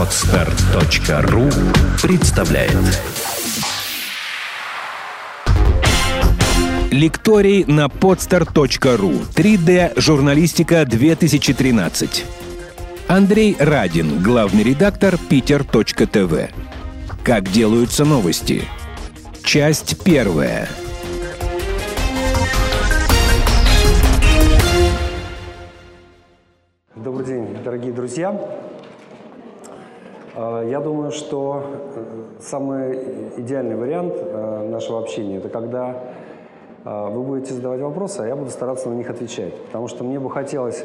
[0.00, 1.50] Отстар.ру
[2.00, 2.72] представляет.
[6.90, 12.24] Лекторий на podstar.ru 3D журналистика 2013
[13.08, 16.48] Андрей Радин, главный редактор Питер.ТВ
[17.22, 18.62] Как делаются новости?
[19.44, 20.66] Часть первая.
[26.96, 28.34] Добрый день, дорогие друзья.
[30.40, 31.62] Э, Я думаю, что
[31.94, 32.98] э, самый
[33.36, 36.02] идеальный вариант э, нашего общения– это когда
[36.84, 39.54] э, вы будете задавать вопросы, а я буду стараться на них отвечать.
[39.66, 40.82] Потому что мне бы хотелось,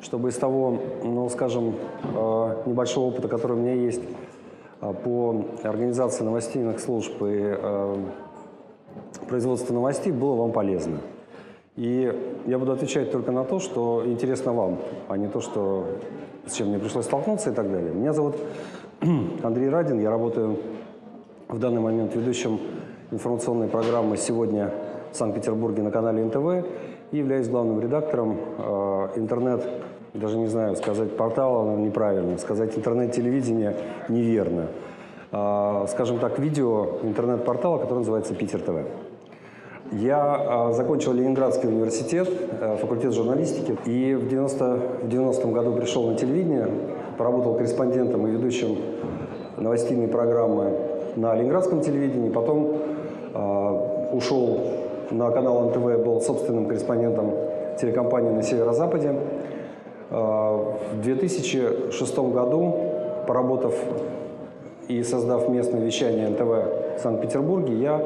[0.00, 1.74] чтобы из того, ну, скажем,
[2.66, 4.02] небольшого опыта, который у меня есть
[4.80, 7.56] по организации новостейных служб и
[9.28, 10.98] производству новостей, было вам полезно.
[11.76, 12.12] И
[12.46, 14.78] я буду отвечать только на то, что интересно вам,
[15.08, 15.86] а не то, что,
[16.46, 17.92] с чем мне пришлось столкнуться и так далее.
[17.94, 18.36] Меня зовут
[19.42, 20.58] Андрей Радин, я работаю
[21.48, 22.58] в данный момент ведущим
[23.10, 24.70] информационной программы «Сегодня
[25.12, 26.66] в Санкт-Петербурге» на канале НТВ
[27.10, 29.66] и являюсь главным редактором э, интернет,
[30.14, 33.76] даже не знаю, сказать портала неправильно, сказать интернет-телевидение
[34.08, 34.68] неверно.
[35.32, 38.86] Э, скажем так, видео интернет-портала, который называется «Питер ТВ».
[39.92, 42.28] Я э, закончил Ленинградский университет,
[42.60, 46.68] э, факультет журналистики, и в 90, в 90 году пришел на телевидение,
[47.16, 48.76] поработал корреспондентом и ведущим
[49.56, 50.72] новостейной программы
[51.16, 52.76] на Ленинградском телевидении, потом
[53.34, 54.60] э, ушел
[55.10, 57.32] на канал НТВ, был собственным корреспондентом
[57.80, 59.14] телекомпании на Северо-Западе.
[60.10, 60.58] Э,
[60.92, 62.74] в 2006 году,
[63.26, 63.74] поработав
[64.88, 68.00] и создав местное вещание НТВ в Санкт-Петербурге, я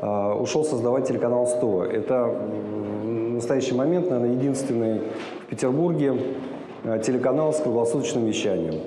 [0.00, 1.84] э, ушел создавать телеканал 100.
[1.84, 2.34] Это
[3.02, 5.00] в настоящий момент, наверное, единственный
[5.44, 6.14] в Петербурге
[7.04, 8.80] телеканал с круглосуточным вещанием.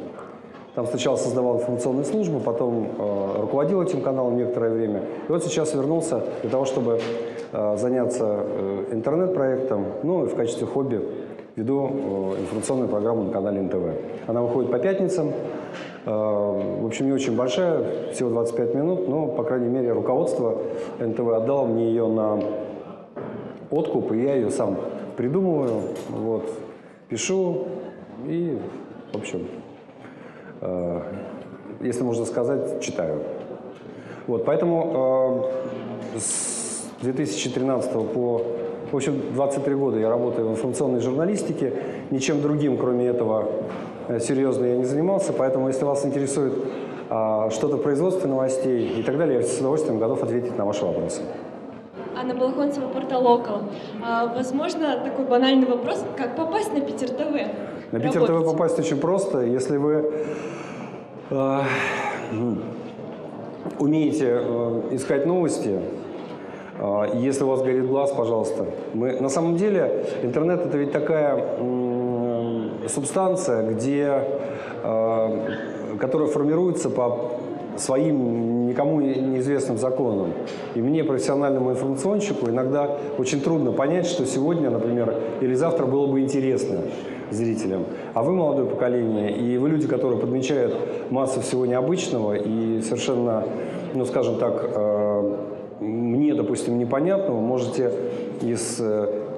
[0.76, 5.02] Там сначала создавал информационную службу, потом э, руководил этим каналом некоторое время.
[5.28, 7.00] И вот сейчас вернулся для того, чтобы
[7.52, 11.02] э, заняться э, интернет-проектом, ну и в качестве хобби
[11.58, 13.84] веду э, информационную программу на канале НТВ.
[14.28, 15.34] Она выходит по пятницам.
[16.06, 20.58] Э, в общем, не очень большая, всего 25 минут, но, по крайней мере, руководство
[21.00, 22.40] НТВ отдало мне ее на
[23.70, 24.78] откуп, и я ее сам
[25.18, 26.50] придумываю, вот,
[27.09, 27.66] пишу
[28.28, 28.58] и,
[29.14, 29.48] в общем,
[30.62, 31.02] э,
[31.82, 33.22] если можно сказать, читаю.
[34.28, 35.48] Вот, поэтому
[36.16, 38.42] э, с 2013 по,
[38.92, 41.74] в общем, 23 года я работаю в информационной журналистике,
[42.12, 43.50] ничем другим, кроме этого,
[44.08, 46.54] э, серьезно я не занимался, поэтому, если вас интересует
[47.10, 50.86] э, что-то в производстве новостей и так далее, я с удовольствием готов ответить на ваши
[50.86, 51.22] вопросы.
[52.16, 53.64] Анна Балахонцева, портал «Около».
[54.04, 57.34] А, возможно, такой банальный вопрос, как попасть на Питер ТВ?
[57.91, 60.13] На Питер ТВ попасть очень просто, если вы
[61.29, 61.62] э,
[63.79, 65.78] умеете э, искать новости,
[66.80, 68.66] э, если у вас горит глаз, пожалуйста.
[68.94, 74.24] Мы, на самом деле интернет это ведь такая м, субстанция, где,
[74.84, 75.47] э,
[76.00, 77.41] которая формируется по
[77.78, 80.34] своим никому неизвестным законам.
[80.76, 86.22] И мне, профессиональному информационщику, иногда очень трудно понять, что сегодня, например, или завтра было бы
[86.22, 86.80] интересно
[87.31, 87.86] зрителям.
[88.14, 90.76] А вы молодое поколение, и вы люди, которые подмечают
[91.10, 93.44] массу всего необычного и совершенно,
[93.94, 95.38] ну, скажем так, э,
[95.80, 97.92] мне, допустим, непонятного, можете
[98.42, 99.31] из э,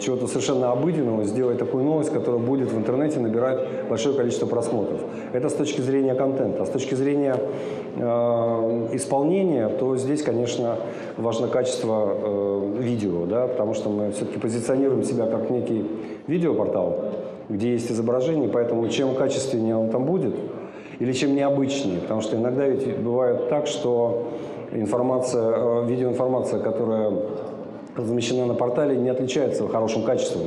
[0.00, 5.00] чего-то совершенно обыденного сделать такую новость, которая будет в интернете набирать большое количество просмотров.
[5.32, 6.62] Это с точки зрения контента.
[6.62, 7.36] А с точки зрения
[7.96, 8.00] э,
[8.92, 10.76] исполнения, то здесь, конечно,
[11.16, 15.84] важно качество э, видео, да, потому что мы все-таки позиционируем себя как некий
[16.28, 17.12] видеопортал,
[17.48, 20.36] где есть изображение, поэтому чем качественнее он там будет,
[21.00, 24.28] или чем необычнее, потому что иногда ведь бывает так, что
[24.72, 27.12] информация, э, видеоинформация, которая
[27.98, 30.46] размещена на портале, не отличается хорошим качеством.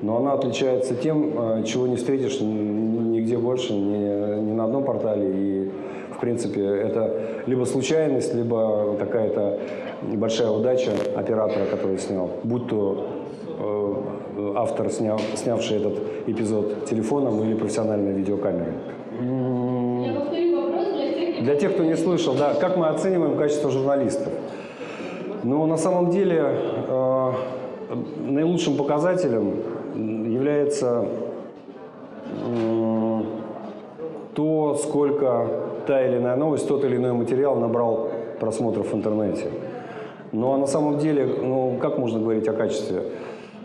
[0.00, 5.30] Но она отличается тем, э, чего не встретишь нигде больше, ни, ни на одном портале.
[5.34, 5.70] И,
[6.16, 9.58] в принципе, это либо случайность, либо какая-то
[10.02, 12.30] небольшая удача оператора, который снял.
[12.44, 13.06] Будь то
[13.58, 18.74] э, автор, сняв, снявший этот эпизод телефоном или профессиональной видеокамерой.
[21.40, 24.32] Для тех, кто не слышал, да, как мы оцениваем качество журналистов?
[25.44, 26.42] Ну, на самом деле,
[26.88, 27.32] э,
[28.26, 29.54] наилучшим показателем
[29.94, 31.06] является
[32.26, 33.20] э,
[34.34, 35.46] то, сколько
[35.86, 39.50] та или иная новость, тот или иной материал набрал просмотров в интернете.
[40.32, 43.02] Ну, а на самом деле, ну, как можно говорить о качестве?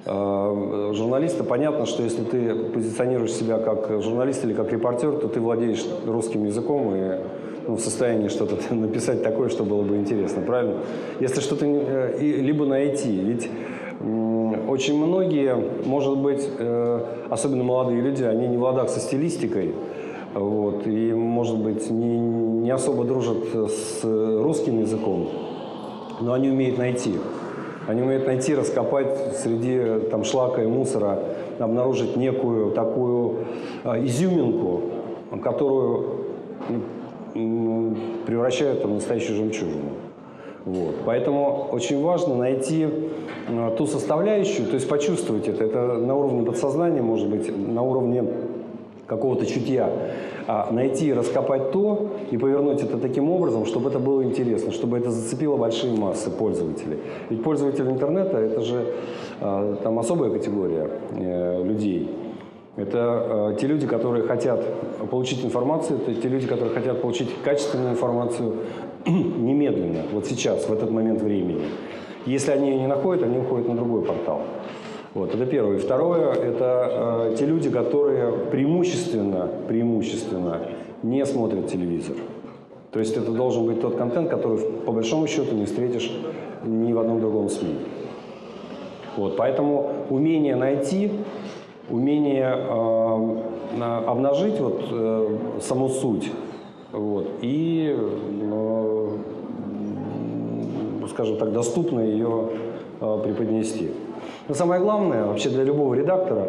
[0.05, 5.39] э, журналиста, понятно, что если ты позиционируешь себя как журналист или как репортер, то ты
[5.39, 7.17] владеешь русским языком и
[7.67, 10.77] ну, в состоянии что-то написать такое, что было бы интересно, правильно?
[11.19, 13.49] Если что-то э, либо найти, ведь
[14.67, 15.55] очень многие,
[15.85, 19.73] может быть, э, особенно молодые люди, они не в ладах со стилистикой,
[20.33, 25.29] вот, и, может быть, не, не особо дружат с русским языком,
[26.19, 27.13] но они умеют найти.
[27.87, 31.19] Они умеют найти, раскопать среди там, шлака и мусора,
[31.59, 33.45] обнаружить некую такую
[33.83, 34.81] э, изюминку,
[35.43, 36.23] которую
[37.33, 39.91] превращают в настоящую жемчужину.
[40.65, 40.95] Вот.
[41.05, 42.87] Поэтому очень важно найти
[43.47, 45.65] э, ту составляющую, то есть почувствовать это.
[45.65, 48.23] Это на уровне подсознания, может быть, на уровне
[49.05, 49.89] какого-то чутья.
[50.47, 55.11] А найти, раскопать то и повернуть это таким образом, чтобы это было интересно, чтобы это
[55.11, 56.97] зацепило большие массы пользователей.
[57.29, 58.85] Ведь пользователь интернета– это же
[59.41, 62.09] э, там особая категория э, людей.
[62.75, 64.65] Это э, те люди, которые хотят
[65.11, 68.55] получить информацию, это те люди, которые хотят получить качественную информацию
[69.05, 71.61] немедленно, вот сейчас, в этот момент времени.
[72.25, 74.41] Если они ее не находят, они уходят на другой портал.
[75.13, 75.75] Вот, это первое.
[75.75, 80.61] И второе, это э, те люди, которые преимущественно, преимущественно
[81.03, 82.15] не смотрят телевизор.
[82.91, 86.11] То есть это должен быть тот контент, который по большому счету не встретишь
[86.63, 87.75] ни в одном другом СМИ.
[89.15, 91.11] Вот, поэтому умение найти
[91.93, 96.31] умение э, обнажить вот, э, саму суть
[96.91, 99.17] вот, и, э,
[101.09, 102.49] скажем так, доступно ее
[102.99, 103.91] э, преподнести.
[104.47, 106.47] Но самое главное вообще для любого редактора,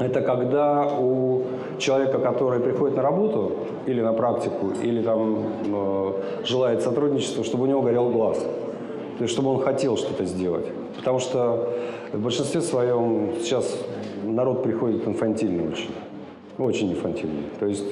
[0.00, 1.42] это когда у
[1.78, 3.52] человека, который приходит на работу
[3.86, 6.12] или на практику, или там э,
[6.44, 8.38] желает сотрудничества, чтобы у него горел глаз.
[9.18, 10.66] То есть, чтобы он хотел что-то сделать.
[10.96, 11.70] Потому что
[12.12, 13.76] в большинстве своем сейчас
[14.24, 15.90] народ приходит инфантильный очень.
[16.58, 17.44] Очень инфантильный.
[17.58, 17.86] То есть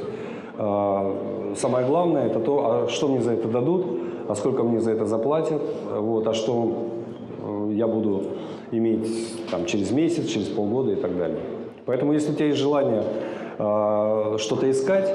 [0.57, 3.87] э, самое главное это то, а что мне за это дадут,
[4.29, 6.89] а сколько мне за это заплатят, вот, а что
[7.43, 8.25] э, я буду
[8.71, 11.41] иметь там, через месяц, через полгода и так далее.
[11.87, 13.03] Поэтому если у тебя есть желание
[13.59, 15.13] э, что-то искать,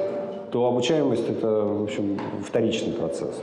[0.50, 3.42] то обучаемость это, в общем, вторичный процесс.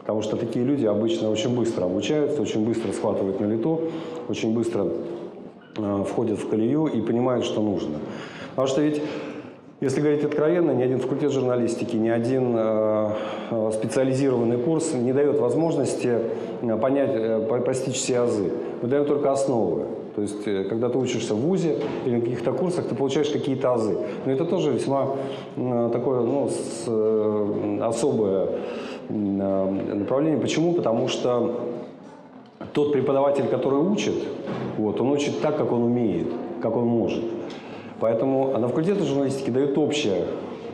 [0.00, 3.82] Потому что такие люди обычно очень быстро обучаются, очень быстро схватывают на лету,
[4.28, 4.88] очень быстро
[5.74, 7.98] входят в колею и понимают, что нужно.
[8.50, 9.02] Потому что ведь,
[9.80, 13.10] если говорить откровенно, ни один факультет журналистики, ни один э,
[13.50, 16.18] э специализированный курс не дает возможности
[16.60, 18.52] э, понять, постичь все азы.
[18.82, 19.86] Мы даем только основы.
[20.14, 23.96] То есть, когда ты учишься в ВУЗе или на каких-то курсах, ты получаешь какие-то азы.
[24.26, 25.08] Но это тоже весьма
[25.56, 26.86] такое ну, с,
[27.82, 28.48] особое
[29.08, 30.38] направление.
[30.38, 30.74] Почему?
[30.74, 31.71] Потому что
[32.72, 34.14] тот преподаватель, который учит,
[34.78, 36.28] вот, он учит так, как он умеет,
[36.60, 37.24] как он может.
[38.00, 40.24] Поэтому на факультете журналистики дают общее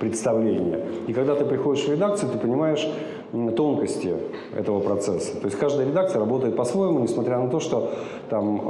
[0.01, 0.81] представление.
[1.09, 2.89] И когда ты приходишь в редакцию, ты понимаешь
[3.33, 4.15] тонкости
[4.57, 5.39] этого процесса.
[5.39, 7.91] То есть каждая редакция работает по-своему, несмотря на то, что
[8.31, 8.63] там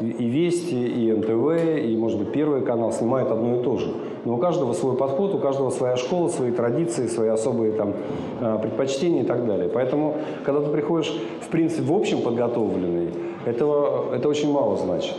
[0.00, 3.92] э, и Вести, и НТВ, и, может быть, Первый канал снимают одно и то же.
[4.24, 7.92] Но у каждого свой подход, у каждого своя школа, свои традиции, свои особые там
[8.40, 9.68] э, предпочтения и так далее.
[9.68, 13.10] Поэтому, когда ты приходишь, в принципе, в общем подготовленный,
[13.44, 15.14] этого, это очень мало значит.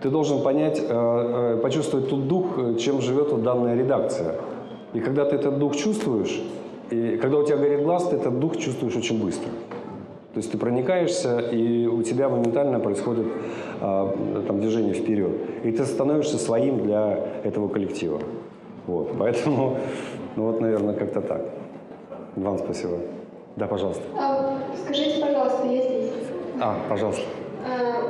[0.00, 2.46] Ты должен понять, э, почувствовать тот дух,
[2.78, 4.36] чем живет вот данная редакция.
[4.94, 6.40] И когда ты этот дух чувствуешь,
[6.90, 9.48] и когда у тебя горит глаз, ты этот дух чувствуешь очень быстро.
[10.36, 13.26] То есть ты проникаешься, и у тебя моментально происходит
[13.80, 14.14] а,
[14.46, 15.32] там, движение вперед.
[15.64, 18.20] И ты становишься своим для этого коллектива.
[18.86, 19.12] Вот.
[19.18, 19.78] Поэтому,
[20.36, 21.40] ну вот, наверное, как-то так.
[22.36, 22.98] Вам спасибо.
[23.56, 24.02] Да, пожалуйста.
[24.18, 26.12] А, скажите, пожалуйста, я здесь.
[26.60, 27.22] А, пожалуйста.
[27.66, 28.02] А,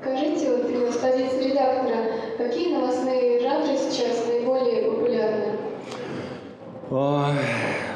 [0.00, 1.96] скажите, вот с позиции редактора,
[2.38, 5.58] какие новостные жанры сейчас наиболее популярны?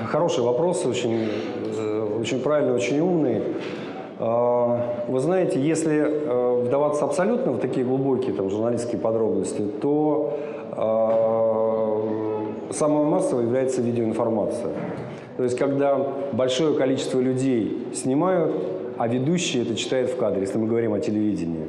[0.08, 1.28] Хороший вопрос, очень,
[1.76, 3.42] э, очень правильный, очень умный.
[4.18, 10.38] А, вы знаете, если э, вдаваться абсолютно в такие глубокие там, журналистские подробности, то
[12.70, 14.72] э, самой массовой является видеоинформация.
[15.36, 16.00] То есть, когда
[16.32, 18.56] большое количество людей снимают,
[18.96, 21.66] а ведущий это читает в кадре, если мы говорим о телевидении.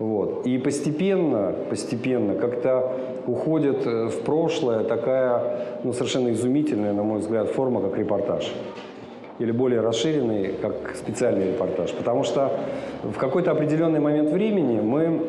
[0.00, 0.44] Вот.
[0.44, 2.92] И постепенно, постепенно как-то
[3.26, 8.52] уходит э, в прошлое такая ну, совершенно изумительная, на мой взгляд, форма, как репортаж.
[9.38, 11.92] Или более расширенный, как специальный репортаж.
[11.92, 12.52] Потому что
[13.02, 15.22] в какой-то определенный момент времени мы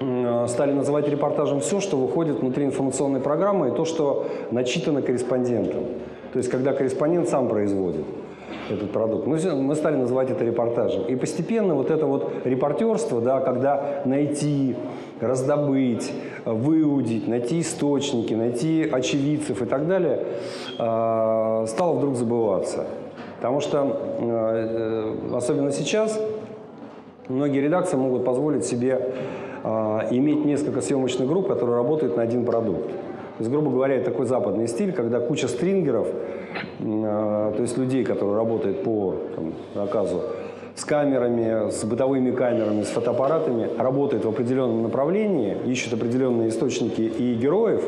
[0.00, 5.84] э, стали называть репортажем все, что выходит внутри информационной программы и то, что начитано корреспондентом.
[6.32, 8.04] То есть, когда корреспондент сам производит.
[8.70, 9.26] этот продукт.
[9.26, 11.04] Мы, мы стали называть это репортажем.
[11.06, 14.76] И постепенно вот это вот репортерство, да, когда найти,
[15.20, 16.12] раздобыть,
[16.44, 20.24] выудить, найти источники, найти очевидцев и так далее,
[20.78, 22.86] э, стало вдруг забываться.
[23.36, 26.20] Потому что, э, особенно сейчас,
[27.28, 29.14] многие редакции могут позволить себе
[29.62, 29.68] э,
[30.10, 32.88] иметь несколько съемочных групп, которые работают на один продукт.
[32.88, 36.06] То есть, грубо говоря, это такой западный стиль, когда куча стрингеров,
[36.80, 40.20] э, то есть людей, которые работают по там, заказу,
[40.74, 47.34] с камерами, с бытовыми камерами, с фотоаппаратами, работают в определенном направлении, ищут определенные источники и
[47.34, 47.84] героев,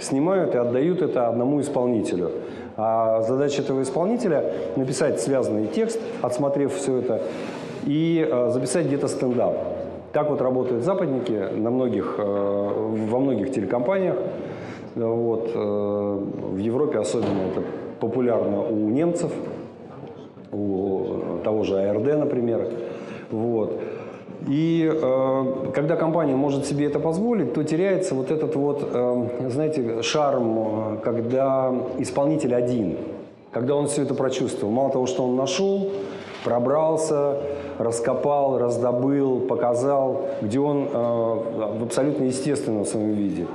[0.00, 2.30] снимают и отдают это одному исполнителю.
[2.76, 7.22] А задача этого исполнителя– написать связанный текст, отсмотрев все это,
[7.86, 9.56] и э, записать где-то стендап.
[10.12, 14.16] Так вот работают западники на многих, э, во многих телекомпаниях.
[14.94, 15.58] Вот, э,
[16.52, 17.62] в Европе особенно это
[18.00, 19.32] популярно у немцев,
[20.52, 22.68] у того же АРД, например.
[23.30, 23.80] Вот.
[24.48, 30.02] И э, когда компания может себе это позволить, то теряется вот этот вот, э, знаете,
[30.02, 32.96] шарм, когда исполнитель один,
[33.50, 34.72] когда он все это прочувствовал.
[34.72, 35.90] Мало того, что он нашел,
[36.44, 37.38] пробрался,
[37.78, 40.96] раскопал, раздобыл, показал, где он э,
[41.80, 43.46] в абсолютно естественном своем виде.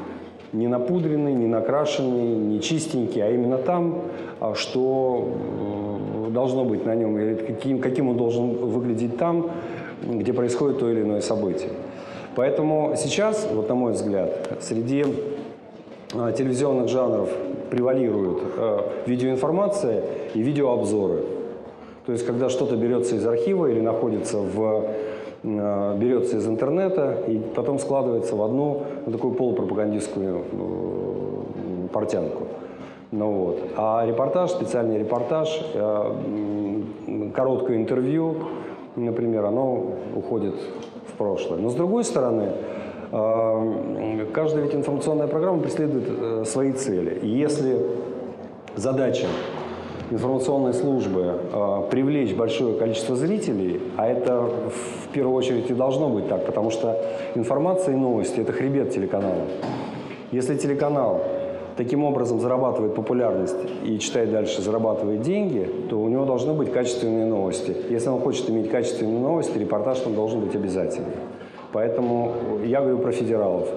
[0.54, 4.02] Не напудренный, не накрашенный, не чистенький, а именно там,
[4.40, 5.28] а что
[6.32, 9.50] должно быть на нем, или каким, каким он должен выглядеть там,
[10.02, 11.70] где происходит то или иное событие.
[12.36, 15.06] Поэтому сейчас, вот на мой взгляд, среди
[16.14, 17.30] э, телевизионных жанров
[17.70, 20.04] превалирует э, видеоинформация
[20.34, 21.24] и видеообзоры.
[22.06, 24.86] То есть, когда что-то берется из архива или находится в
[25.44, 32.44] берется из интернета и потом складывается в одну ну, такую полупропагандистскую э, портянку.
[33.12, 33.60] Ну, вот.
[33.76, 38.36] А репортаж, специальный репортаж, э, короткое интервью,
[38.96, 40.56] например, оно уходит
[41.08, 41.60] в прошлое.
[41.60, 42.52] Но с другой стороны,
[43.12, 47.20] э, каждая ведь информационная программа преследует э, свои цели.
[47.22, 47.86] И если
[48.76, 49.28] задача
[50.12, 56.28] информационной службы э, привлечь большое количество зрителей, а это в первую очередь и должно быть
[56.28, 57.02] так, потому что
[57.34, 59.48] информация и новости– это хребет телеканала.
[60.32, 61.22] Если телеканал
[61.78, 67.26] таким образом зарабатывает популярность и читает дальше, зарабатывает деньги, то у него должны быть качественные
[67.26, 67.76] новости.
[67.90, 71.12] Если он хочет иметь качественные новости, репортаж там должен быть обязательным.
[71.72, 72.34] Поэтому
[72.66, 73.70] я говорю про федералов.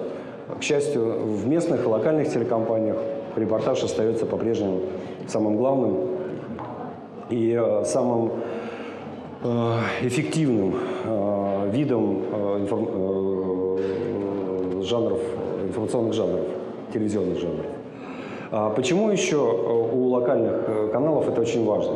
[0.59, 2.97] К счастью, в местных и локальных телекомпаниях
[3.37, 4.81] репортаж остается по-прежнему
[5.27, 6.14] самым главным
[7.29, 8.31] и э, самым
[9.43, 9.47] э,
[10.03, 12.23] эффективным э, видом
[14.83, 15.19] жанров,
[15.63, 16.45] информационных жанров,
[16.93, 17.65] телевизионных жанров.
[18.51, 21.95] А почему еще у локальных каналов это очень важно?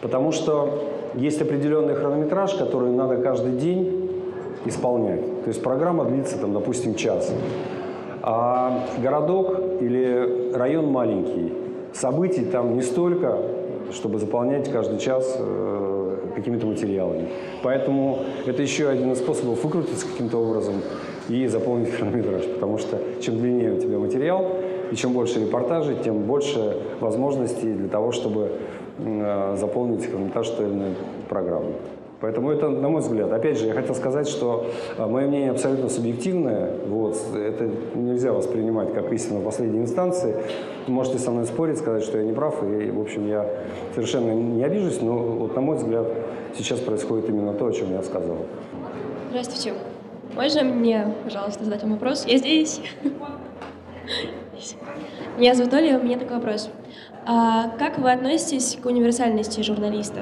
[0.00, 0.84] Потому что
[1.14, 4.08] есть определенный хронометраж, который надо каждый день
[4.64, 5.42] исполнять.
[5.42, 7.32] То есть программа длится, там, допустим, час.
[8.22, 11.52] А городок или район маленький,
[11.92, 13.38] событий там не столько,
[13.92, 17.28] чтобы заполнять каждый час э, какими-то материалами.
[17.62, 20.76] Поэтому это еще один из способов выкрутиться каким-то образом
[21.28, 22.44] и заполнить хронометраж.
[22.54, 24.46] Потому что чем длиннее у тебя материал,
[24.90, 28.52] и чем больше репортажей, тем больше возможностей для того, чтобы
[28.98, 30.94] э, заполнить хронометраж той или иной
[31.28, 31.72] программы.
[32.26, 34.66] Поэтому это, на мой взгляд, опять же, я хотел сказать, что
[34.98, 36.72] э, мое мнение абсолютно субъективное.
[36.88, 40.34] Вот, это нельзя воспринимать как истину последней инстанции.
[40.88, 43.48] Можете со мной спорить, сказать, что я не прав, и, в общем, я
[43.94, 46.08] совершенно не обижусь, но, вот, на мой взгляд,
[46.58, 48.38] сейчас происходит именно то, о чем я сказал.
[49.28, 49.74] Здравствуйте.
[50.34, 52.24] Можно мне, пожалуйста, задать вам вопрос?
[52.26, 52.80] Я здесь.
[55.38, 56.70] Меня зовут Оля, у меня такой вопрос.
[57.28, 60.20] А как вы относитесь к универсальности журналиста?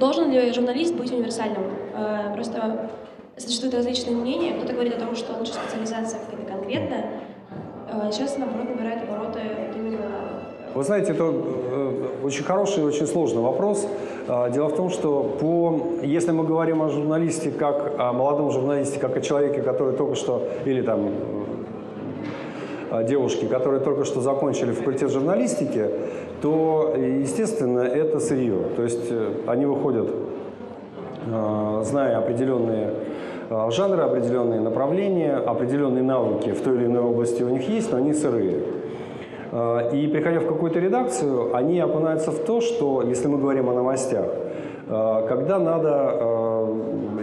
[0.00, 1.64] Должен ли журналист быть универсальным?
[1.94, 2.88] А, просто
[3.36, 4.54] существуют различные мнения.
[4.54, 7.04] Кто-то говорит о том, что лучше специализация какая-то конкретная.
[7.92, 9.98] А сейчас, наоборот, набирает обороты вот именно
[10.74, 13.86] вы знаете, это э, очень хороший и очень сложный вопрос.
[14.28, 18.98] А, дело в том, что по, если мы говорим о журналисте как о молодом журналисте,
[18.98, 21.12] как о человеке, который только что, или там
[23.04, 25.90] девушки, которые только что закончили факультет журналистики,
[26.42, 28.58] то, естественно, это сырье.
[28.76, 30.08] То есть э, они выходят,
[31.26, 32.90] э, зная определенные
[33.48, 37.98] э, жанры, определенные направления, определенные навыки в той или иной области у них есть, но
[37.98, 38.60] они сырые.
[39.92, 44.26] И приходя в какую-то редакцию, они окунаются в то, что, если мы говорим о новостях,
[44.86, 46.68] когда надо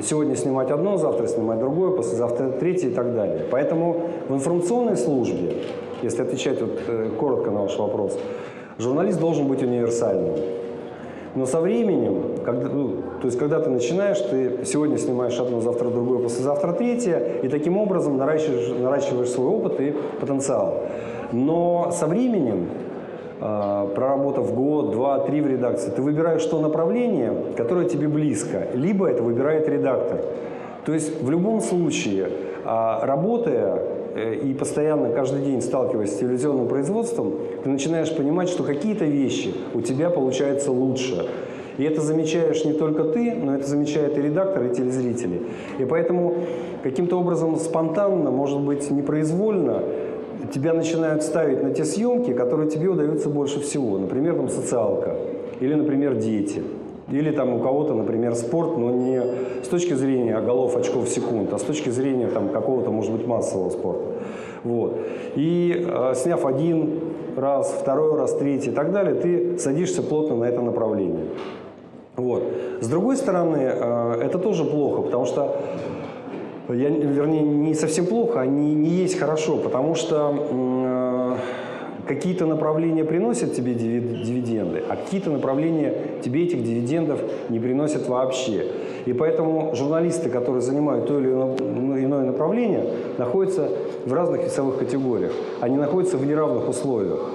[0.01, 3.46] сегодня снимать одно, завтра снимать другое, послезавтра третье и так далее.
[3.51, 5.58] Поэтому в информационной службе,
[6.01, 6.82] если отвечать вот
[7.20, 8.17] коротко на ваш вопрос,
[8.79, 10.35] Журналист должен быть универсальным.
[11.35, 12.89] Но со временем, когда, ну,
[13.19, 17.77] то есть когда ты начинаешь, ты сегодня снимаешь одно, завтра другое, послезавтра третье, и таким
[17.77, 20.83] образом наращиваешь, наращиваешь свой опыт и потенциал.
[21.31, 22.69] Но со временем,
[23.41, 29.07] э, проработав год, два, три в редакции, ты выбираешь то направление, которое тебе близко, либо
[29.07, 30.19] это выбирает редактор.
[30.85, 32.29] То есть в любом случае,
[32.63, 33.81] э, работая
[34.15, 39.82] и постоянно каждый день сталкиваясь с телевизионным производством, ты начинаешь понимать, что какие-то вещи у
[39.82, 41.25] тебя получаются лучше.
[41.77, 45.41] И это замечаешь не только ты, но это замечает и редактор, и телезрители.
[45.79, 46.36] И поэтому
[46.84, 49.82] каким-то образом спонтанно, может быть, непроизвольно,
[50.53, 53.98] тебя начинают ставить на те съемки, которые тебе удаются больше всего.
[53.98, 55.15] Например, там социалка
[55.60, 56.62] или, например, дети.
[57.12, 59.22] Или там у кого-то, например, спорт, но не
[59.63, 63.69] с точки зрения голов, очков, секунд, а с точки зрения там какого-то, может быть, массового
[63.69, 64.05] спорта.
[64.63, 64.98] Вот.
[65.36, 67.00] И э, сняв один
[67.36, 71.25] раз, второй раз, третий и так далее, ты садишься плотно на это направление.
[72.15, 72.43] Вот.
[72.79, 75.57] С другой стороны, э, это тоже плохо, потому что
[76.69, 81.02] я, вернее, не совсем плохо, а не, не есть хорошо, потому что э,
[82.07, 85.93] какие-то направления приносят тебе дивиденды, а какие-то направления
[86.24, 87.19] тебе этих дивидендов
[87.50, 88.67] не приносят вообще.
[89.05, 92.86] И поэтому журналисты, которые занимают то или иное направление,
[93.17, 93.69] находятся
[94.05, 95.33] в разных весовых категориях.
[95.62, 97.29] Они находятся в неравных условиях.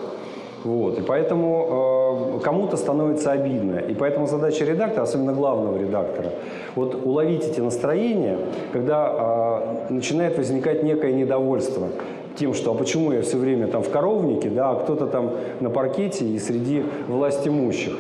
[0.65, 0.99] Вот.
[0.99, 3.79] И поэтому э, кому-то становится обидно.
[3.79, 6.33] И поэтому задача редактора, особенно главного редактора,
[6.75, 8.39] вот уловить эти настроения,
[8.73, 11.89] когда э, начинает возникать некое недовольство
[12.38, 15.71] тем, что а почему я все время там в коровнике, да, а кто-то там на
[15.71, 17.95] паркете и среди власть имущих.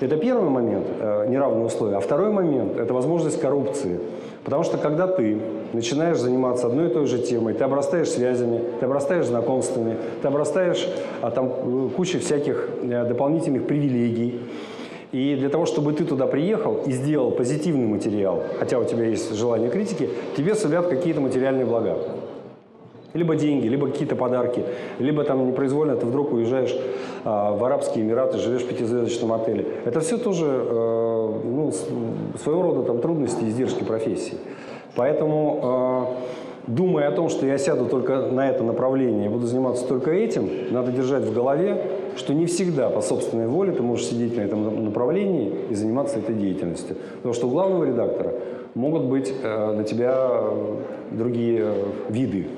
[0.00, 1.96] Это первый момент, э, неравные условия.
[1.96, 3.98] А второй момент– это возможность коррупции.
[4.44, 5.38] Потому что когда ты
[5.72, 10.88] начинаешь заниматься одной и той же темой, ты обрастаешь связями, ты обрастаешь знакомствами, ты обрастаешь
[11.20, 14.40] а, там, э, кучей всяких а, дополнительных привилегий.
[15.10, 19.34] И для того, чтобы ты туда приехал и сделал позитивный материал, хотя у тебя есть
[19.34, 21.98] желание критики, тебе сулят какие-то материальные блага.
[23.14, 24.62] Либо деньги, либо какие-то подарки,
[24.98, 26.76] либо там непроизвольно ты вдруг уезжаешь
[27.24, 29.66] а, в Арабские Эмираты, живешь в пятизвездочном отеле.
[29.86, 31.72] Это все тоже э, ну,
[32.38, 34.36] своего рода там, трудности и издержки профессии.
[34.94, 36.14] Поэтому,
[36.66, 40.50] э, думая о том, что я сяду только на это направление буду заниматься только этим,
[40.70, 41.82] надо держать в голове,
[42.16, 46.34] что не всегда по собственной воле ты можешь сидеть на этом направлении и заниматься этой
[46.34, 46.96] деятельностью.
[47.16, 48.34] Потому что у главного редактора
[48.74, 50.42] могут быть э, на тебя
[51.10, 51.72] другие
[52.10, 52.48] виды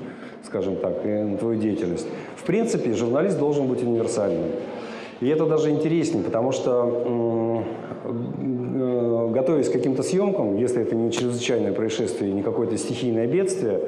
[0.45, 2.07] скажем так, и на твою деятельность.
[2.35, 4.51] В принципе, журналист должен быть универсальным.
[5.19, 7.63] И это даже интереснее, потому что,
[8.05, 13.79] э, готовясь к каким-то съемкам, если это не чрезвычайное происшествие, не какое-то стихийное бедствие,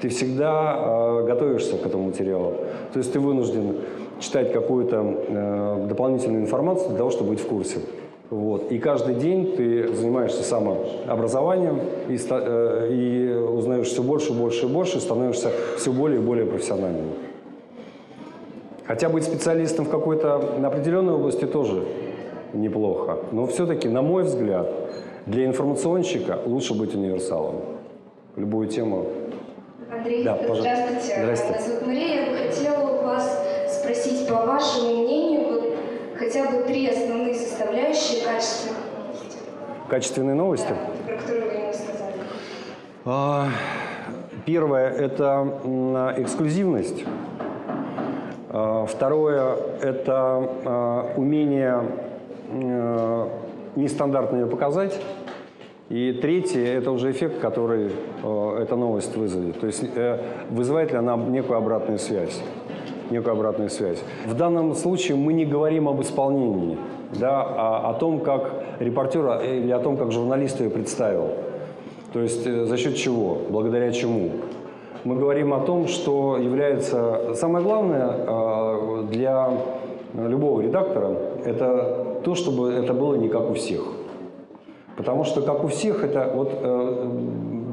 [0.00, 2.54] ты всегда э, готовишься к этому материалу.
[2.92, 3.76] То есть ты вынужден
[4.18, 7.78] читать какую-то э, дополнительную информацию для того, чтобы быть в курсе.
[8.32, 8.72] Вот.
[8.72, 15.00] И каждый день ты занимаешься самообразованием и, э, и узнаешь все больше, больше и больше,
[15.00, 17.10] становишься все более и более профессиональным.
[18.86, 21.84] Хотя быть специалистом в какой-то определенной области тоже
[22.54, 23.18] неплохо.
[23.32, 24.66] Но все-таки, на мой взгляд,
[25.26, 27.56] для информационщика лучше быть универсалом.
[28.36, 29.08] Любую тему.
[29.90, 31.16] Андрей, да, здравствуйте.
[31.20, 31.58] Здравствуйте.
[31.58, 32.24] Меня зовут Мария.
[32.24, 35.71] Я бы хотела у вас спросить, по вашему мнению,
[36.22, 39.40] хотя бы три основные составляющие качественных новостей.
[39.88, 40.68] Качественные новости?
[40.68, 42.14] Да, про которые вы не сказали.
[43.04, 43.48] А,
[44.46, 47.04] первое– это эксклюзивность.
[48.50, 51.82] А, второе– это а, умение
[52.52, 53.28] а,
[53.74, 55.00] нестандартно ее показать.
[55.88, 57.90] И третье– это уже эффект, который
[58.22, 59.60] э, эта новость вызовет.
[59.60, 62.40] То есть э, вызывает ли она некую обратную связь
[63.12, 64.02] некую обратную связь.
[64.26, 66.76] В данном случае мы не говорим об исполнении,
[67.12, 71.28] да, а о том, как репортер или о том, как журналист ее представил.
[72.12, 74.30] То есть э, за счет чего, благодаря чему.
[75.04, 79.50] Мы говорим о том, что является самое главное э, для
[80.14, 83.82] любого редактора, это то, чтобы это было не как у всех.
[84.96, 87.10] Потому что как у всех, это вот э,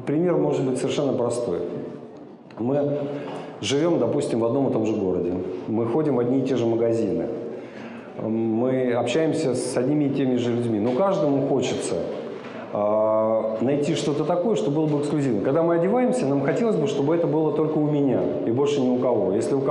[0.08, 1.60] пример может быть совершенно простой.
[2.58, 2.98] Мы
[3.62, 5.34] живем, допустим, в одном и том же городе.
[5.68, 7.26] Мы ходим в одни и те же магазины.
[8.22, 10.80] Мы общаемся с одними и теми же людьми.
[10.80, 11.96] Но каждому хочется
[12.74, 15.42] э, найти что-то такое, что было бы эксклюзивно.
[15.42, 18.90] Когда мы одеваемся, нам хотелось бы, чтобы это было только у меня и больше ни
[18.90, 19.34] у кого.
[19.34, 19.62] Если у,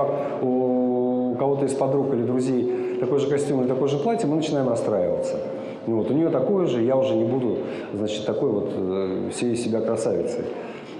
[0.40, 4.36] у, у кого-то из подруг или друзей такой же костюм или такое же платье, мы
[4.36, 5.36] начинаем расстраиваться.
[5.86, 7.58] Ну, вот, у нее такое же, я уже не буду,
[7.94, 10.44] значит, такой вот э, всей себя красавицей.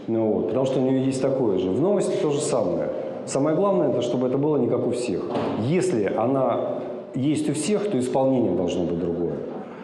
[0.09, 1.71] Ну, вот, потому что у нее есть такое же.
[1.71, 2.89] В новости то же самое.
[3.27, 5.23] Самое главное, это чтобы это было не как у всех.
[5.61, 6.79] Если она
[7.15, 9.37] есть у всех, то исполнение должно быть другое.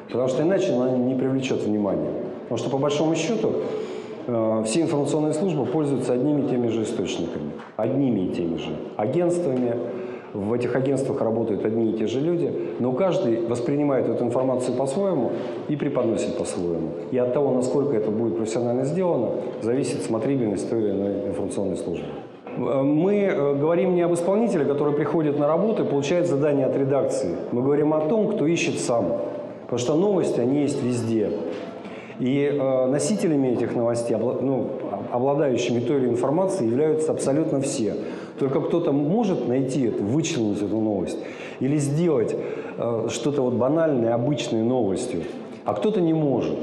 [0.09, 2.11] потому что иначе она не привлечет внимания.
[2.45, 3.53] Потому что по большому счету
[4.27, 9.75] э, все информационные службы пользуются одними и теми же источниками, одними и теми же агентствами,
[10.35, 15.31] в этих агентствах работают одни и те же люди, но каждый воспринимает эту информацию по-своему
[15.69, 16.89] и преподносит по-своему.
[17.13, 19.31] И от того, насколько это будет профессионально сделано,
[19.63, 22.07] зависит смотрибельность той или иной информационной службы.
[22.57, 27.37] Мы э, говорим не об исполнителе, который приходит на работу и получает задание от редакции.
[27.53, 29.21] Мы говорим о том, кто ищет сам.
[29.63, 31.31] Потому что новости, они есть везде.
[32.21, 34.67] И э, носителями этих новостей, ну,
[35.13, 37.95] обладающими той или информацией, являются абсолютно все.
[38.39, 41.19] Только кто-то может найти это, вычленить эту новость
[41.61, 42.35] или сделать
[42.77, 45.23] э, что-то вот банальное, обычной новостью,
[45.65, 46.59] а кто-то не может.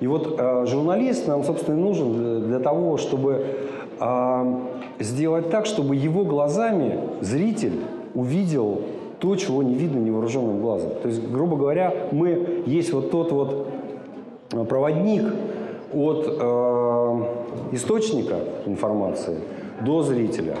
[0.00, 3.46] И вот э, журналист нам, собственно, нужен для, для того, чтобы
[4.00, 4.60] э,
[4.98, 7.80] сделать так, чтобы его глазами зритель
[8.14, 8.82] увидел
[9.20, 10.90] то, чего не видно невооруженным глазом.
[11.00, 13.68] То есть, грубо говоря, мы есть вот тот вот
[14.52, 15.22] э, проводник
[15.94, 17.22] от э,
[17.70, 19.38] источника информации
[19.84, 20.56] до зрителя.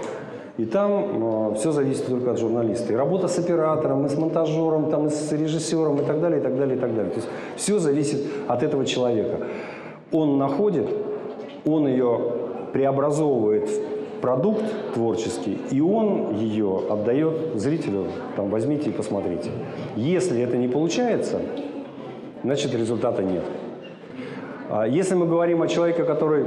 [0.58, 2.92] И там э, все зависит только от журналиста.
[2.92, 6.42] И работа с оператором, и с монтажером, там, и с режиссером, и так далее, и
[6.42, 7.10] так далее, и так далее.
[7.10, 9.38] То есть все зависит от этого человека.
[10.10, 10.86] Он находит,
[11.64, 12.20] он ее
[12.72, 19.50] преобразовывает в продукт творческий, и он ее отдает зрителю, там, возьмите и посмотрите.
[19.96, 21.40] Если это не получается,
[22.44, 23.44] значит результата нет.
[24.68, 26.44] А если мы говорим о человеке, который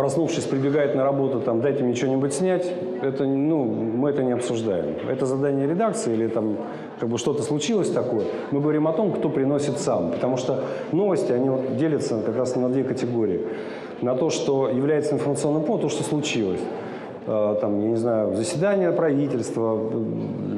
[0.00, 4.94] проснувшись, прибегает на работу, там, дайте мне что-нибудь снять, это, ну, мы это не обсуждаем.
[5.10, 6.56] Это задание редакции или там
[6.98, 8.24] как бы что-то случилось такое.
[8.50, 10.12] Мы говорим о том, кто приносит сам.
[10.12, 13.40] Потому что новости, они вот делятся как раз на две категории.
[14.00, 16.60] На то, что является информационным поводом, то, что случилось.
[17.26, 19.78] А, там, я не знаю, заседание правительства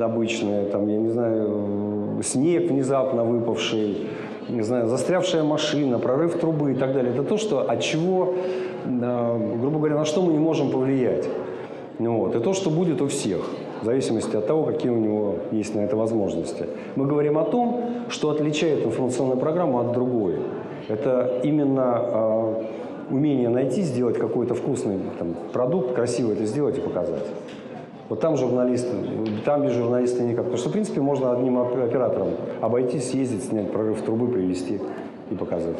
[0.00, 4.06] обычное, там, я не знаю, снег внезапно выпавший,
[4.48, 7.12] не знаю, застрявшая машина, прорыв трубы и так далее.
[7.12, 8.34] Это то, что, от чего
[8.84, 11.28] грубо говоря, на что мы не можем повлиять.
[11.98, 12.34] Ну, вот.
[12.34, 13.40] И то, что будет у всех,
[13.82, 16.66] в зависимости от того, какие у него есть на это возможности.
[16.96, 20.36] Мы говорим о том, что отличает информационную программу от другой.
[20.88, 22.64] Это именно э,
[23.10, 27.26] умение найти, сделать какой-то вкусный там, продукт, красиво это сделать и показать.
[28.12, 28.90] Вот там журналисты,
[29.42, 30.44] там без журналиста никак.
[30.44, 34.82] Потому что, в принципе, можно одним оператором обойтись, съездить, снять прорыв трубы, привезти
[35.30, 35.78] и показать.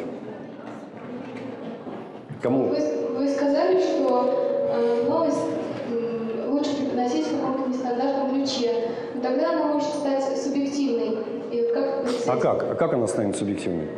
[2.40, 2.68] Кому?
[2.68, 4.30] Вы, вы сказали, что
[4.72, 5.44] э, новость
[5.90, 8.88] э, лучше преподносить в каком-то нестандартном ключе.
[9.14, 11.18] Но тогда она может стать субъективной.
[11.52, 12.62] И вот как а как?
[12.62, 13.88] А как она станет субъективной?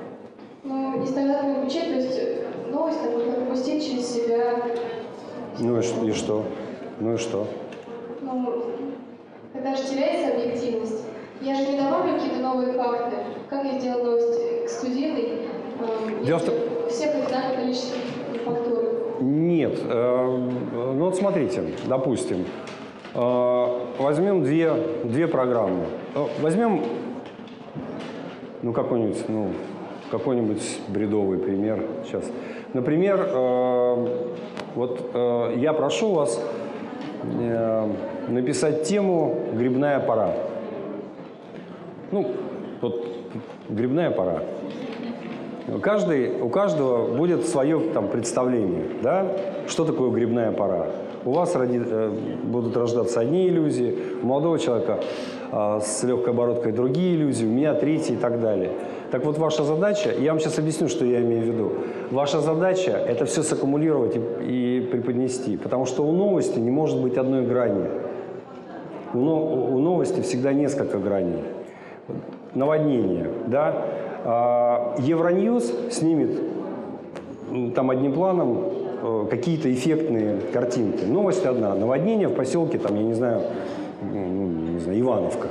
[0.64, 2.42] Ну, нестандартном ключе, то есть э,
[2.73, 4.57] новость можно пропустить через себя.
[5.61, 6.44] Ну и, и что?
[6.99, 7.47] Ну и что?
[8.25, 8.65] Ну,
[9.53, 11.05] тогда же теряется объективность.
[11.41, 13.17] Я же не добавлю какие-то новые факты.
[13.51, 15.43] Как я сделал новость эксклюзивной?
[15.81, 16.55] Э, Дело в том...
[16.89, 17.99] Всех знаем количество
[19.21, 19.79] нет.
[19.85, 20.39] Э,
[20.73, 22.45] ну вот смотрите, допустим,
[23.15, 23.67] э,
[23.99, 24.73] возьмем две,
[25.05, 25.85] две программы.
[26.15, 26.83] Э, возьмем
[28.63, 29.51] ну, какой-нибудь ну,
[30.11, 32.25] какой-нибудь бредовый пример сейчас.
[32.73, 33.29] Например,
[34.75, 36.41] вот я прошу вас
[38.29, 40.33] написать тему «Грибная пора».
[42.11, 42.31] Ну,
[42.81, 43.07] вот
[43.69, 44.43] грибная пора.
[45.81, 49.27] Каждый, у каждого будет свое там, представление, да?
[49.67, 50.87] что такое грибная пора.
[51.25, 52.13] У вас роди, э,
[52.45, 55.01] будут рождаться одни иллюзии, у молодого человека
[55.51, 58.73] э, с легкой обороткой другие иллюзии, у меня третьи и так далее.
[59.14, 61.72] Так вот, ваша задача, я вам сейчас объясню, что я имею в виду.
[62.11, 67.16] Ваша задача– это все саккумулировать и, и преподнести, потому что у новости не может быть
[67.16, 67.85] одной грани.
[69.14, 71.44] У, у новости всегда несколько граней.
[72.55, 73.85] Наводнение, да?
[74.24, 76.33] А, Евроньюз снимет
[77.77, 78.64] там одним планом
[79.00, 81.05] э, какие-то эффектные картинки.
[81.05, 81.77] Новость одна.
[81.77, 83.42] Наводнение в поселке, там, я не знаю,
[84.03, 85.46] ну, не знаю, Ивановка.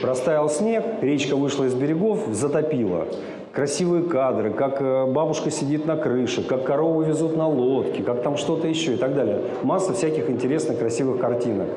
[0.00, 3.06] Простаял снег, речка вышла из берегов, затопила.
[3.52, 8.36] Красивые кадры, как э, бабушка сидит на крыше, как корову везут на лодке, как там
[8.36, 9.40] что-то еще и так далее.
[9.62, 11.68] Масса всяких интересных, красивых картинок.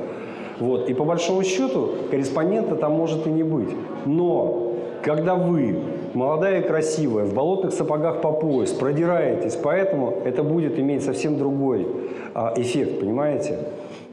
[0.60, 0.88] Вот.
[0.90, 3.70] И по большому счету корреспондента там может и не быть.
[4.06, 5.76] Но когда вы,
[6.14, 11.88] молодая и красивая, в болотных сапогах по пояс, продираетесь, поэтому это будет иметь совсем другой
[12.34, 13.58] а, эффект, понимаете?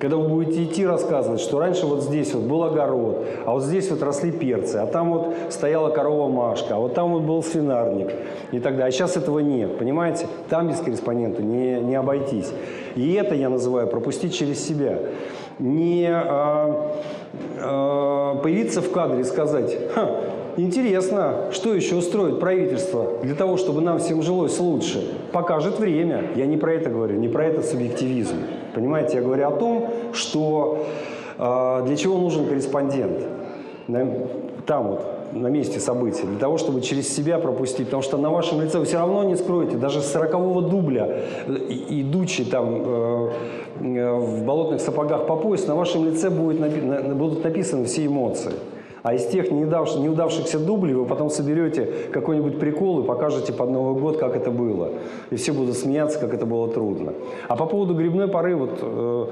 [0.00, 3.90] Когда вы будете идти рассказывать, что раньше вот здесь вот был огород, а вот здесь
[3.90, 8.10] вот росли перцы, а там вот стояла корова Машка, а вот там вот был свинарник
[8.50, 8.86] и так далее.
[8.86, 10.26] А сейчас этого нет, понимаете?
[10.48, 12.50] Там без корреспондента не, не обойтись.
[12.96, 14.98] И это я называю пропустить через себя.
[15.58, 16.96] Не а,
[17.58, 19.76] а, появиться в кадре и сказать,
[20.56, 25.12] интересно, что еще устроит правительство для того, чтобы нам всем жилось лучше.
[25.32, 26.24] Покажет время.
[26.36, 28.36] Я не про это говорю, не про этот субъективизм.
[28.74, 30.84] Понимаете, я говорю о том, что
[31.38, 33.26] э, для чего нужен корреспондент.
[34.66, 38.60] Там вот, на месте событий, для того, чтобы через себя пропустить, потому что на вашем
[38.60, 41.22] лице вы все равно не скроете, даже с 40 дубля,
[41.88, 43.30] идучи там э,
[43.80, 46.80] э, в болотных сапогах по пояс, на вашем лице будет напи
[47.14, 48.52] будут написаны все эмоции.
[49.02, 54.18] А из тех неудавшихся дублей вы потом соберете какой-нибудь прикол и покажете под Новый год,
[54.18, 54.90] как это было.
[55.30, 57.14] И все будут смеяться, как это было трудно.
[57.48, 59.26] А по поводу грибной поры, вот э,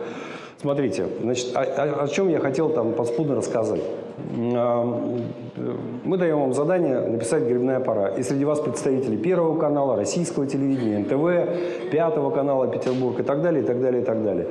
[0.60, 1.62] смотрите, значит, о,
[2.02, 3.80] о, чем я хотел там подспудно рассказать.
[4.18, 8.08] Мы даем вам задание написать «Грибная пора».
[8.08, 13.62] И среди вас представители Первого канала, Российского телевидения, НТВ, Пятого канала Петербург и так далее,
[13.62, 14.46] и так далее, и так далее.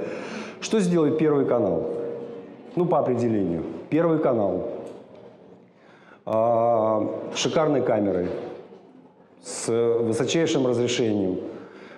[0.61, 1.89] Что сделает Первый канал?
[2.75, 3.63] Ну, по определению.
[3.89, 4.69] Первый канал.
[6.25, 8.27] А, шикарной камерой,
[9.41, 11.39] с высочайшим разрешением.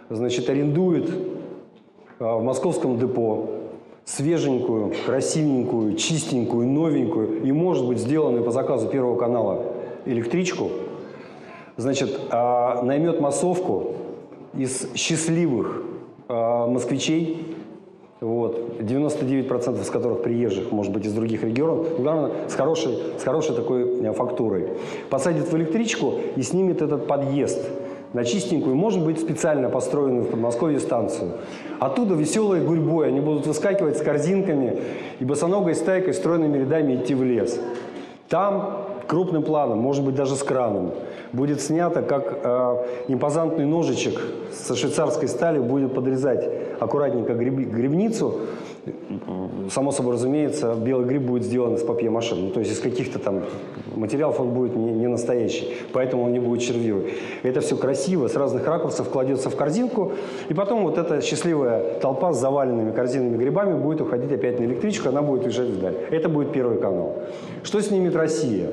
[0.09, 1.09] Значит, арендует
[2.19, 3.58] а, в московском депо
[4.05, 9.65] свеженькую, красивенькую, чистенькую, новенькую и, может быть, сделанную по заказу Первого канала
[10.05, 10.69] электричку,
[11.77, 13.95] значит, а, наймет массовку
[14.53, 15.83] из счастливых
[16.27, 17.55] а, москвичей,
[18.19, 23.55] вот, 99% из которых приезжих, может быть, из других регионов, главное, с хорошей, с хорошей
[23.55, 24.67] такой э, фактурой.
[25.09, 27.59] Посадит в электричку и снимет этот подъезд–
[28.13, 31.31] на чистенькую, может быть, специально построенную в Подмосковье станцию.
[31.79, 34.81] Оттуда веселой гурьбой они будут выскакивать с корзинками
[35.19, 37.59] и босоногой стайкой стройными рядами идти в лес.
[38.27, 40.91] Там крупным планом, может быть, даже с краном,
[41.33, 44.19] будет снято, как э, импозантный ножичек
[44.53, 46.47] со швейцарской стали будет подрезать
[46.79, 48.41] аккуратненько гриб, грибницу,
[49.69, 52.35] само собой разумеется, белый гриб будет сделан из папье-маше.
[52.35, 53.43] Ну, то есть из каких-то там
[53.95, 57.13] материалов он будет не, не настоящий, поэтому он не будет червивый.
[57.43, 60.13] Это все красиво, с разных ракурсов кладется в корзинку,
[60.49, 65.09] и потом вот эта счастливая толпа с заваленными корзинами грибами будет уходить опять на электричку,
[65.09, 65.95] она будет уезжать вдаль.
[66.09, 67.15] Это будет Первый канал.
[67.63, 68.69] Что снимет Россия?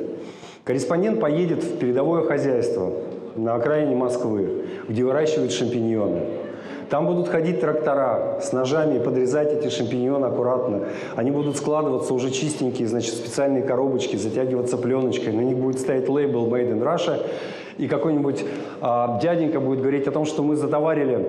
[0.64, 2.92] Корреспондент поедет в передовое хозяйство
[3.37, 6.46] на окраине Москвы, где выращивают шампиньоны.
[6.90, 10.85] Там будут ходить трактора с ножами подрезать эти шампиньоны аккуратно.
[11.16, 15.33] Они будут складываться уже чистенькие, значит, специальные коробочки, затягиваться пленочкой.
[15.33, 17.27] На них будет стоять лейбл «Made in Russia».
[17.79, 18.44] И какой-нибудь
[18.81, 21.27] а, дяденька будет говорить о том, что мы затоварили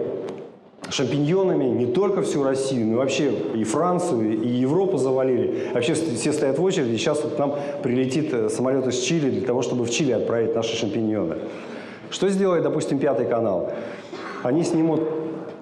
[0.90, 5.70] шампиньонами не только всю Россию, но вообще и Францию, и Европу завалили.
[5.74, 6.96] Вообще все стоят в очереди.
[6.96, 10.56] Сейчас вот к нам прилетит э, самолет из Чили для того, чтобы в Чили отправить
[10.56, 11.36] наши шампиньоны.
[12.10, 13.72] Что сделает, допустим, Пятый канал?
[14.44, 15.02] Они снимут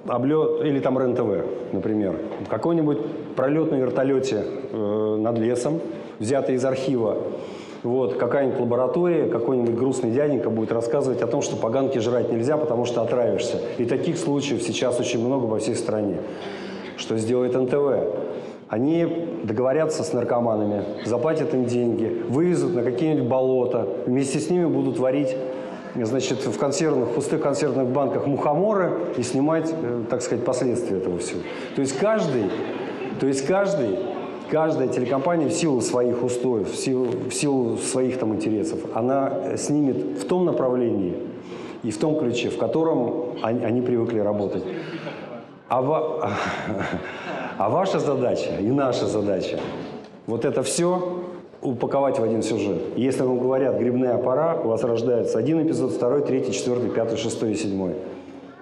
[0.08, 3.00] облет, или там РЕН-ТВ, например, какой-нибудь
[3.36, 5.80] пролет на вертолете э, над лесом,
[6.20, 7.18] взятый из архива,
[7.84, 12.86] вот, какая-нибудь лаборатория, какой-нибудь грустный дяденька будет рассказывать о том, что поганки жрать нельзя, потому
[12.86, 13.60] что отравишься.
[13.78, 16.18] И таких случаев сейчас очень много по всей стране.
[16.98, 18.26] Что сделает НТВ?
[18.70, 19.08] Они
[19.44, 25.36] договорятся с наркоманами, заплатят им деньги, вывезут на какие-нибудь болота, вместе с ними будут варить
[26.03, 31.41] значит, в консервных, пустых консервных банках мухоморы и снимать, э, так сказать, последствия этого всего.
[31.75, 32.49] То есть каждый,
[33.19, 33.97] то есть каждый,
[34.49, 39.58] каждая телекомпания в силу своих устоев, в силу, в силу своих там интересов, она э,
[39.58, 41.15] снимет в том направлении
[41.84, 44.63] и в том ключе, в котором они, они привыкли работать.
[45.69, 46.31] А, ва,
[47.58, 49.60] а ваша задача и наша задача
[50.27, 51.14] вот это все
[51.65, 52.82] упаковать в один сюжет.
[52.95, 57.54] Если вам говорят «грибная пора», у вас рождается один эпизод, второй, третий, четвертый, пятый, шестой
[57.54, 57.95] и седьмой.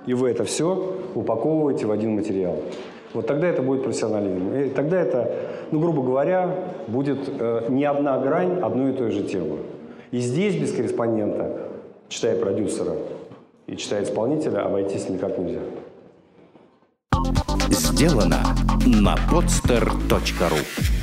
[0.05, 2.57] И вы это все упаковываете в один материал.
[3.13, 4.53] Вот тогда это будет профессионализм.
[4.53, 5.31] И тогда это,
[5.71, 6.55] ну, грубо говоря,
[6.87, 9.57] будет э, не одна грань одной и той же темы.
[10.11, 11.69] И здесь без корреспондента,
[12.07, 12.93] читая продюсера
[13.67, 15.61] и читая исполнителя, обойтись никак нельзя.
[17.69, 18.43] Сделано
[18.85, 21.02] на podster.ru